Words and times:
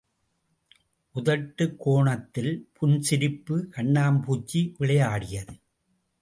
உதட்டுக் 1.15 1.79
கோணத்தில் 1.79 2.69
புன் 2.73 3.01
சிரிப்பு 3.01 3.67
கண்ணாம்பூச்சி 3.71 4.73
விளையாடியது. 4.77 5.55